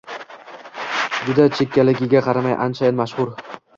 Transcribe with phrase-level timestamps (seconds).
[1.27, 3.31] Juda chekkaligiga qaramay, anchayin mashhur